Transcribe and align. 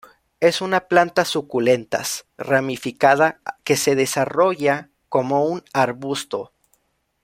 Es 0.39 0.61
una 0.61 0.87
planta 0.87 1.25
suculentas 1.25 2.25
ramificada 2.35 3.39
que 3.63 3.77
se 3.77 3.93
desarrolla 3.95 4.89
como 5.09 5.45
un 5.45 5.63
arbusto. 5.73 6.53